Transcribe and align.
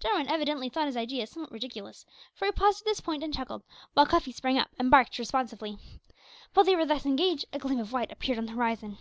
Jarwin 0.00 0.26
evidently 0.28 0.68
thought 0.68 0.86
his 0.88 0.96
ideas 0.96 1.30
somewhat 1.30 1.52
ridiculous, 1.52 2.04
for 2.34 2.46
he 2.46 2.50
paused 2.50 2.80
at 2.82 2.84
this 2.84 3.00
point 3.00 3.22
and 3.22 3.32
chuckled, 3.32 3.62
while 3.94 4.06
Cuffy 4.06 4.32
sprang 4.32 4.58
up 4.58 4.70
and 4.76 4.90
barked 4.90 5.16
responsively. 5.20 5.78
While 6.52 6.64
they 6.64 6.74
were 6.74 6.84
thus 6.84 7.06
engaged, 7.06 7.44
a 7.52 7.60
gleam 7.60 7.78
of 7.78 7.92
white 7.92 8.10
appeared 8.10 8.38
on 8.38 8.46
the 8.46 8.52
horizon. 8.54 8.98